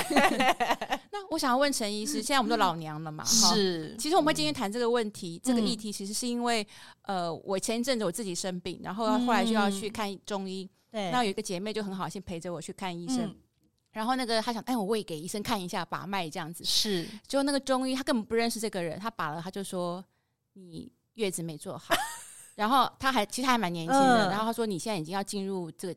[1.10, 3.24] 那我想要问陈医师，现在我们都老娘了嘛？
[3.24, 3.96] 是。
[3.98, 5.90] 其实我们会今天谈这个问题，这个议题。
[5.90, 6.64] 其实是因为，
[7.02, 10.68] 呃，我前一阵子我自己生病，然后后来就要去看中医。
[10.92, 13.34] 对，那有一个姐妹就很好心陪着我去看医生。
[13.90, 16.62] 然后那个她想，哎，我喂给医生看一下，把脉这样子。
[16.62, 20.04] 是，就那个中医他根本不认识这个人，他把了他就说
[20.52, 21.94] 你月子没做好。
[22.54, 25.94] 然后他还其实还蛮年轻的，然后他说你现在已经要进入这个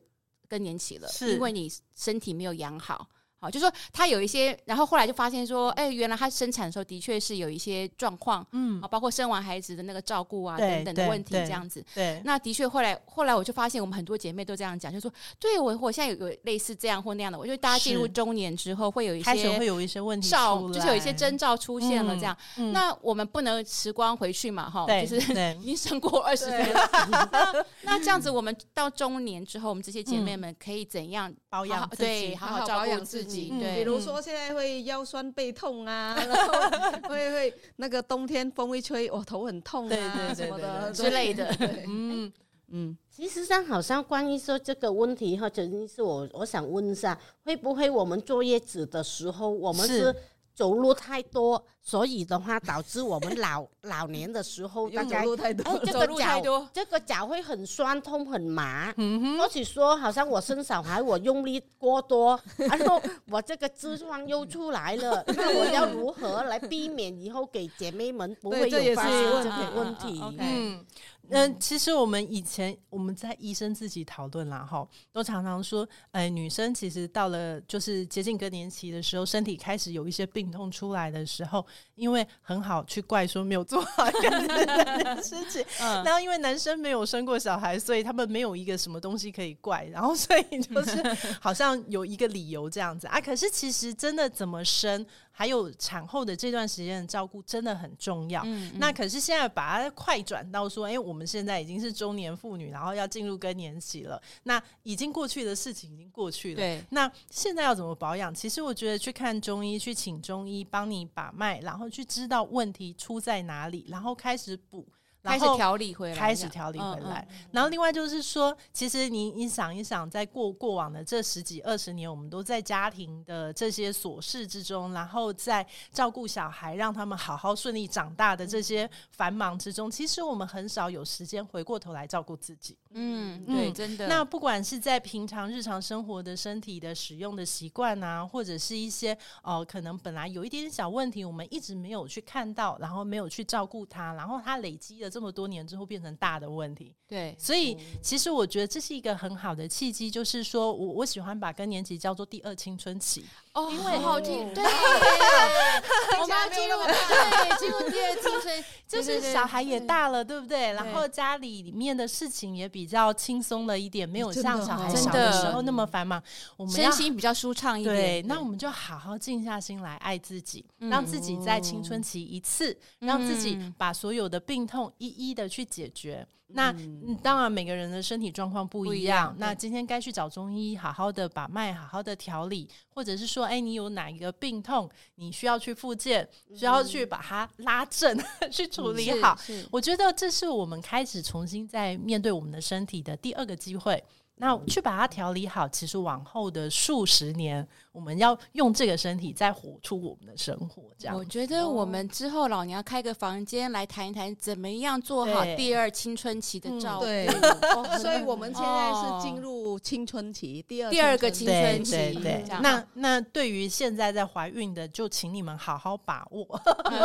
[0.52, 3.08] 更年期了，因为你身体没有养好。
[3.42, 11.84] 好，就说她有一些，然后后来就发现说，哎，原来她生产的时候的确是有一些状况，嗯，啊包括生完孩子的那个照顾啊等等的问题，这样子。
[11.92, 22.36] 对，那的确后来后来我就发现，我们很多姐妹都这样讲，就说，对我我现在有有类似这样或那样的，我觉得大家进入中年之后会有一些开始会有一些问题，兆就是有一些征兆出现了，这样。
[22.72, 25.16] 那我们不能时光回去嘛，哈，就是
[25.60, 26.88] 已经生过二十年了。
[27.32, 31.88] 那那这样子，我们到中年之后，我们这些姐妹们可以怎样保养？
[31.96, 33.31] 对，好好照顾自己。
[33.58, 41.54] 对，比如说现在会腰酸背痛啊， 然后会会那个冬天风一吹，我，头很痛啊，什么的之类的。
[41.86, 42.32] 嗯
[42.74, 50.14] 嗯，其实上好像关于说这个问题哈，曾经是我我想问一下，会不会我们坐月子的时候，我们是？
[50.54, 58.92] 走路太多，所以的话导致我们老 老年的时候走路太多，哎，这个脚这个脚会很酸痛很麻。
[59.38, 63.00] 或许说好像我生小孩我用力过多，然后
[63.30, 70.22] 我这个痔疮又出来了， 那我要如何来避免以后给姐妹们不会有发生这个问题？
[70.38, 70.84] 嗯。
[71.30, 81.64] 嗯，其实我们以前我们在医生自己讨论啦，哈，都常常说，哎，女生其实到了就是接近更年期的时候，身体开始有一些病痛出来的时候，
[81.94, 91.02] 因为很好去怪说没有做好一个事情， 嗯，然后因为男生没有生过小孩，所以他们没有一个什么东西可以怪，然后所以就是
[91.40, 93.06] 好像有一个理由这样子。
[93.06, 95.06] 啊，可是其实真的怎么生？
[95.32, 98.42] 还有产后的这段时间的照顾真的很重要。
[98.44, 104.22] 嗯嗯、那可是现在把它快转到说，哎，我们现在已经是中年妇女，然后要进入更年期了。
[104.44, 106.56] 那已经过去的事情已经过去了。
[106.56, 106.84] 对。
[106.90, 108.32] 那现在要怎么保养？
[108.34, 114.86] 其实我觉得去看中医，去请中医帮你把脉，然后去知道问题出在哪里，然后开始补。
[115.22, 117.26] 开始调理回来，开始调理回来。
[117.52, 132.76] 然后另外就是说，其实你你想一想，在过过往的这十几二十年，我们都在家庭的这些琐事之中，然后在照顾小孩，让他们好好顺利长大的这些繁忙之中，其实我们很少有时间回过头来照顾自己。
[132.94, 134.08] 嗯，对，真的。
[134.08, 145.12] 那不管是在平常日常生活的身体的使用的习惯啊，或者是一些哦，可能本来有一点点小问题，我们一直没有去看到，然后没有去照顾它，然后它累积了。
[145.12, 153.24] 这么多年之后变成大的问题，对，所以其实我觉得这是一个很好的契机，就是说我我喜欢把更年期叫做第二青春期。
[153.52, 160.72] 哦，因为好听，对，我们要进入对 进入第二青春，就是小孩也大了，对不对？
[160.72, 166.22] 然后家里里面的事情也比较轻松了一点，没有像小孩小的时候那么繁忙。
[166.56, 176.26] 我们身心比较舒畅一点，对，那我们就好好静下心来爱自己，让自己在青春期一次，让自己把所有的病痛一一的去解决。
[176.54, 176.74] 那
[177.22, 179.34] 当然，每个人的身体状况不一样。
[179.38, 188.18] 那今天该去找中医，好好的把脉，好好的调理，或者是说，哎，你有哪一个病痛，你需要去复健，需要去把它拉正，
[188.50, 189.38] 去处理好。
[189.70, 194.02] 我觉得这是我们开始重新在面对我们的身体的第二个机会。
[194.36, 200.90] 那去把它调理好，其实往后的数十年，我们要用这个身体再活出我们的生活。
[200.98, 207.04] 这样，我觉得我们之后老娘开个房间来谈一谈，怎么样做好第二青春期的照顾。
[207.04, 207.28] 对，
[208.02, 211.92] 所以我们现在是进入青春期，第二第二个青春期。
[211.92, 216.60] 对对，那那对于现在在怀孕的，就请你们好好把握。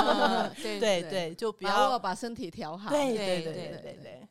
[0.64, 2.90] 对对对，就不要把身体调好。
[2.90, 4.28] 对对对对对。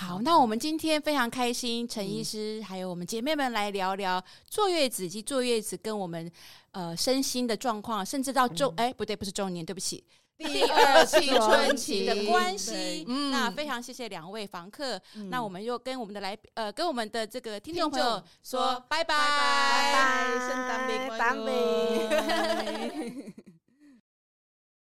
[0.00, 6.30] 好，那我们今天非常开心，陈医师、嗯、还有我们姐妹们来聊聊坐月子以及坐月子跟我们
[6.70, 10.04] 呃身心的状况，甚至到中哎、嗯、不对，不是中年，对不起，
[10.38, 13.04] 第二青春期的关系。
[13.08, 21.52] 嗯，那非常谢谢两位房客，嗯、那我们又跟我们的来呃跟我们的这个听众朋友说拜拜拜拜，圣诞节快乐！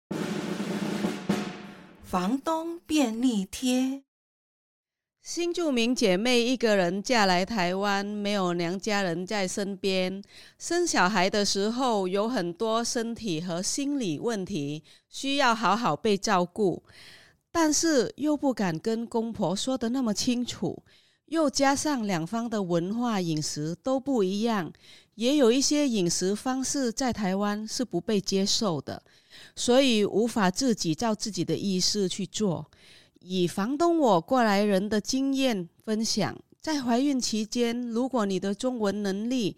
[2.04, 4.02] 房东便利贴。
[5.26, 10.24] 新住民姐妹一个人嫁来台湾，没有娘家人在身边，
[10.60, 16.84] 生小孩的时候有很多身体和心理问题，需要好好被照顾，
[17.52, 20.84] 但是又不敢跟公婆说得那么清楚，
[21.26, 24.72] 又加上两方的文化饮食都不一样，
[25.16, 29.02] 也有一些饮食方式在台湾是不被接受的，
[29.56, 32.70] 所以无法自己照自己的意思去做。
[33.28, 39.58] 以房东我过来人的经验分享，在怀孕期间，如果你的中文能力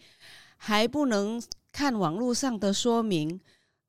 [0.56, 1.42] 还不能
[1.74, 3.42] 看网络上的说明，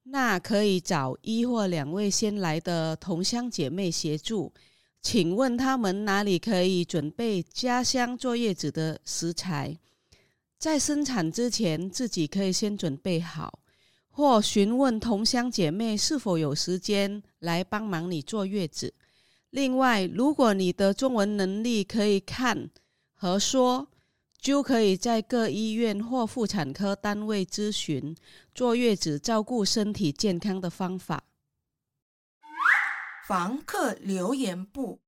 [0.03, 4.53] 那可以找一或两位先来的同乡姐妹协助，
[5.01, 9.79] 请问他们哪里可以准备家乡坐月子的食材？
[10.59, 13.61] 在生产之前，自己可以先准备好，
[14.11, 18.93] 或询问同乡姐妹是否有时间来帮忙你坐月子。
[19.51, 22.69] 另外，如果你的中文能力可以看
[23.15, 23.89] 和说，
[24.39, 28.15] 就可以在各医院或妇产科单位咨询
[28.55, 31.25] 坐月子照顾身体健康的方法。
[33.27, 35.01] 房客留言簿。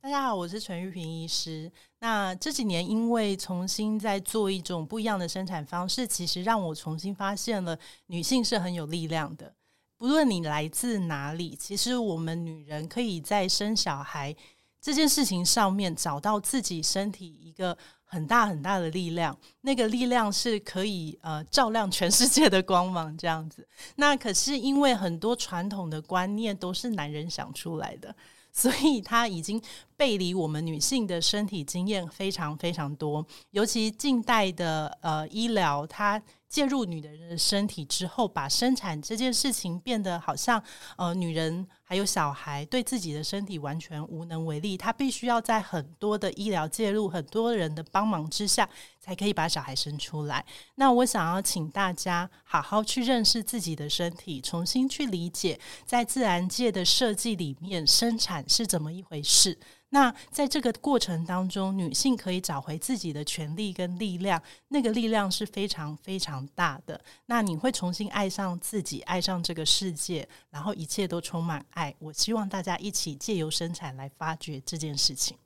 [0.00, 1.70] 大家好，我是陈玉萍医师。
[1.98, 9.54] 那这几年，因为重新在做一种不一样的生产方式，其实让我重新发现了女性是很有力量的。
[10.00, 14.34] 不论你来自哪里，其实我们女人可以在生小孩
[14.80, 17.76] 这件事情上面找到自己身体一个
[18.06, 19.36] 很大很大的力量。
[19.60, 23.68] 那个力量是可以呃照亮全世界的光芒，这样子。
[23.96, 28.16] 那可是因为很多传统的观念都是男人想出来的。
[28.52, 29.62] 所以，他已经
[29.98, 36.20] 背离我们女性的身体经验非常非常多，尤其近代的呃医疗，它。
[36.50, 40.60] 介入女人的身体之后，把生产这件事情变得好像
[40.96, 50.44] 呃，女人还有小孩对自己的身体完全无能为力，她必须要在很多的医疗介入、很多人的帮忙之下，才可以把小孩生出来。
[50.74, 59.56] 那我想要请大家好好去认识自己的身体，重新去理解在自然界的设计里面，生产是怎么一回事。
[59.92, 67.00] 那在这个过程当中，女性可以找回自己的权利跟力量，那个力量是非常非常大的。
[67.26, 71.92] 那你会重新爱上自己，爱上这个世界，然后一切都充满爱。
[71.98, 75.36] 我希望大家一起借由生产来发掘这件事情。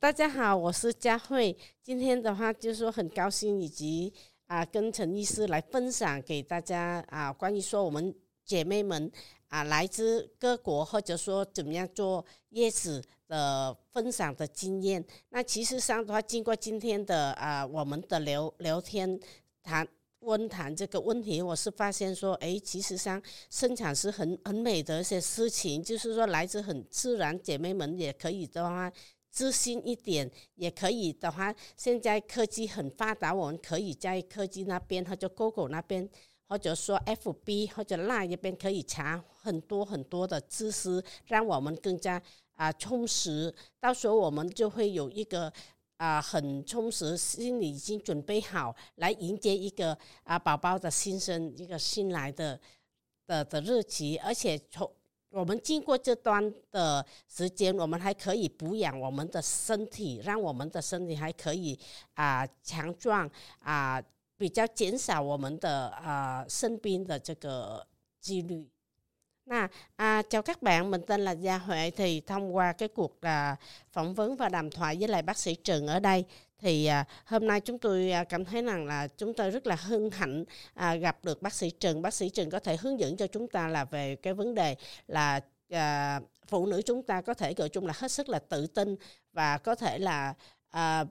[0.00, 1.56] 大家好，我是佳慧。
[1.80, 4.12] 今天的话就是说很高兴，以及
[4.48, 8.12] 啊跟陈医师来分享给大家啊关于说我们
[8.44, 9.08] 姐妹们
[9.46, 13.04] 啊来自各国，或者说怎么样做月子。
[13.28, 19.20] 的分享的经验，那其实上的话，经过今天的啊、呃，我们的聊聊天
[19.62, 19.86] 谈
[20.20, 28.90] 温谈这个问题，我是发现说，诶，其实上生产是很很美的一些事情，就是说来自很自然，姐妹们也可以的话
[29.30, 36.08] 自信一点，也可以的话，现在科技很发达，我们可以在科技那边或者 Google 那边，
[36.48, 42.22] 或者说 FB 或者 Line 那边可以查很多很多的知识，让我们更加。
[42.58, 45.50] 啊，充实，到时候我们就会有一个
[45.96, 52.58] 啊很充实，心里已经准备好来迎接一个啊宝宝的新生，一个新来的
[53.28, 54.90] 的的日期，而且从
[55.30, 61.78] 我们经过这段的时间，我们还可以补养我们的身体，让我们的身体还可以
[62.14, 63.30] 啊强壮
[63.60, 64.02] 啊，
[64.36, 67.86] 比较减少我们的啊生病的这个
[68.20, 68.68] 几率。
[69.48, 71.90] 那 à, à, chào các bạn, mình tên là Gia Huệ.
[71.90, 73.56] Thì thông qua cái cuộc à,
[73.92, 76.24] phỏng vấn và đàm thoại với lại bác sĩ trường ở đây
[76.58, 79.76] thì à, hôm nay chúng tôi à, cảm thấy rằng là chúng tôi rất là
[79.76, 80.44] hân hạnh
[80.74, 83.48] à, gặp được bác sĩ trường Bác sĩ trường có thể hướng dẫn cho chúng
[83.48, 84.76] ta là về cái vấn đề
[85.06, 85.40] là
[85.70, 88.96] à, phụ nữ chúng ta có thể gọi chung là hết sức là tự tin
[89.32, 90.34] và có thể là
[90.70, 91.04] à,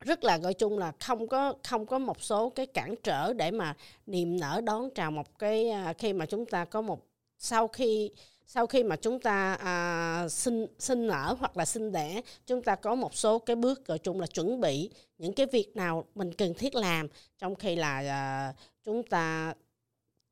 [0.00, 3.50] rất là gọi chung là không có không có một số cái cản trở để
[3.50, 3.74] mà
[4.06, 8.10] niềm nở đón chào một cái à, khi mà chúng ta có một sau khi
[8.46, 12.74] sau khi mà chúng ta à, sinh sinh nở hoặc là sinh đẻ chúng ta
[12.74, 16.32] có một số cái bước gọi chung là chuẩn bị những cái việc nào mình
[16.32, 17.08] cần thiết làm
[17.38, 18.54] trong khi là à,
[18.84, 19.54] chúng ta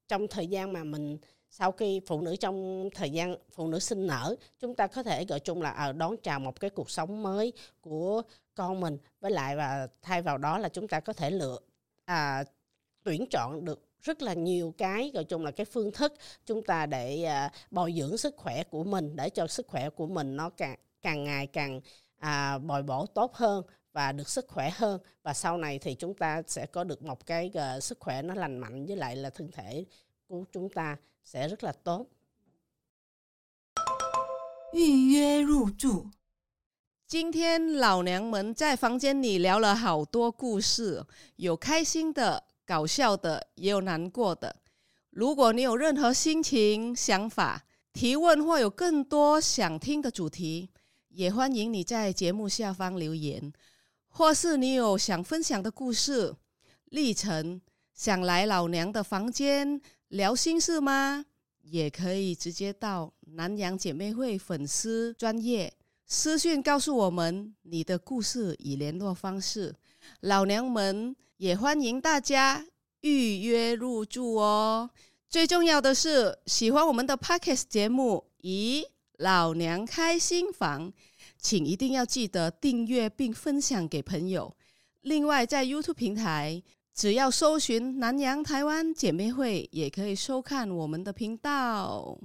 [0.08, 1.18] trong thời gian mà mình
[1.50, 5.24] sau khi phụ nữ trong thời gian phụ nữ sinh nở chúng ta có thể
[5.24, 8.22] gọi chung là ở đón chào một cái cuộc sống mới của
[8.54, 8.98] con mình.
[9.20, 11.58] Với lại và thay vào đó là chúng ta có thể lựa
[12.04, 12.44] à,
[13.04, 16.13] tuyển chọn được rất là nhiều cái gọi chung là cái phương thức
[16.45, 20.07] chúng ta để à, bồi dưỡng sức khỏe của mình để cho sức khỏe của
[20.07, 21.81] mình nó càng càng ngày càng
[22.17, 26.13] à, bồi bổ tốt hơn và được sức khỏe hơn và sau này thì chúng
[26.13, 29.29] ta sẽ có được một cái uh, sức khỏe nó lành mạnh với lại là
[29.29, 29.85] thân thể
[30.27, 32.05] của chúng ta sẽ rất là tốt.
[34.73, 36.11] 预约入住。
[37.07, 41.05] 今天老娘们在房间里聊了好多故事，
[41.37, 42.43] 有开心的。
[42.72, 44.56] 搞笑的也有难过的。
[45.10, 47.62] 如果你有任何心情、想法、
[47.92, 50.70] 提问或有更多想听的主题，
[51.08, 53.52] 也欢迎你在节目下方留言。
[54.08, 56.34] 或是你有想分享的故事、
[56.86, 57.60] 历程，
[57.92, 61.26] 想来老娘的房间聊心事吗？
[61.60, 65.70] 也可以直接到南洋姐妹会粉丝专业
[66.06, 69.74] 私讯告诉我们你的故事与联络方式。
[70.20, 71.14] 老娘们。
[71.42, 72.64] 也欢迎大家
[73.00, 74.88] 预约入住哦。
[75.28, 78.84] 最重要的是，喜欢我们的 Podcast 节目，咦，
[79.18, 80.92] 老娘开心房，
[81.36, 84.56] 请一定要记得订阅并分享给朋友。
[85.00, 86.62] 另外，在 YouTube 平台，
[86.94, 92.16] 只要搜寻“南洋台湾姐妹会”，也可以收看我们的频道。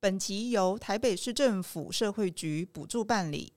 [0.00, 3.52] 本集由台北市政府社会局补助办理，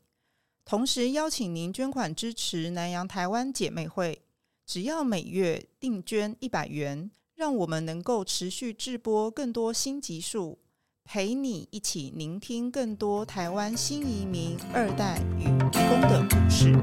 [0.64, 4.22] 同时邀请您捐款支持南洋台湾姐妹会。
[4.68, 10.60] 只要每月定捐一百元，让我们能够持续制播更多新集数，
[11.06, 16.76] 陪你一起聆听更多台湾新移民二代与义工的故事。